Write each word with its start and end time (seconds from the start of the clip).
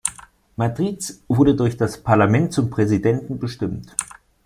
Madriz 0.55 1.21
wurde 1.27 1.53
durch 1.53 1.77
das 1.77 1.99
Parlament 2.01 2.53
zum 2.53 2.71
Präsidenten 2.71 3.37
bestimmt. 3.37 3.95